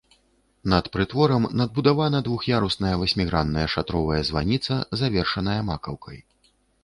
[0.71, 6.19] Над прытворам надбудавана двух'ярусная васьмігранная шатровая званіца, завершаная макаўкай.